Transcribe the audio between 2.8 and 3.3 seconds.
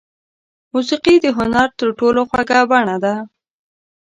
ده.